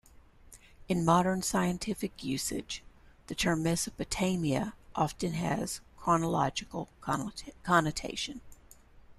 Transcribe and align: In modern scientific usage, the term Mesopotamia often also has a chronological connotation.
In 0.87 1.05
modern 1.05 1.43
scientific 1.43 2.23
usage, 2.23 2.81
the 3.27 3.35
term 3.35 3.61
Mesopotamia 3.61 4.73
often 4.95 5.33
also 5.35 5.39
has 5.39 5.77
a 5.97 6.01
chronological 6.01 6.89
connotation. 7.61 8.41